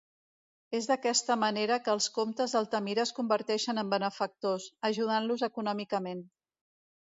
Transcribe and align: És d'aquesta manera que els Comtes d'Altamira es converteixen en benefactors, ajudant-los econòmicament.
És 0.77 0.87
d'aquesta 0.91 1.35
manera 1.41 1.77
que 1.87 1.93
els 1.97 2.07
Comtes 2.15 2.57
d'Altamira 2.57 3.05
es 3.09 3.13
converteixen 3.19 3.83
en 3.85 3.95
benefactors, 3.95 4.69
ajudant-los 4.93 5.49
econòmicament. 5.53 6.29